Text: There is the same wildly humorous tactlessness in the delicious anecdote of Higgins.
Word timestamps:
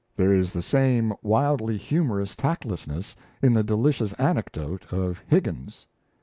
There 0.15 0.33
is 0.33 0.51
the 0.51 0.63
same 0.63 1.13
wildly 1.21 1.77
humorous 1.77 2.35
tactlessness 2.35 3.15
in 3.43 3.53
the 3.53 3.61
delicious 3.63 4.13
anecdote 4.13 4.91
of 4.91 5.21
Higgins. 5.27 5.85